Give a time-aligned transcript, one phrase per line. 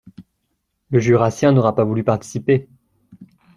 [0.89, 2.67] Le Jurassien n’aura pas voulu participer